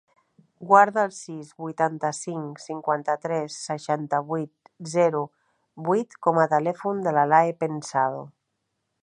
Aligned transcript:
Guarda 0.69 1.01
el 1.07 1.11
sis, 1.17 1.51
vuitanta-cinc, 1.63 2.61
cinquanta-tres, 2.63 3.59
seixanta-vuit, 3.69 4.73
zero, 4.95 5.23
vuit 5.91 6.19
com 6.29 6.43
a 6.47 6.49
telèfon 6.57 7.05
de 7.09 7.15
l'Alae 7.21 7.57
Pensado. 7.63 8.27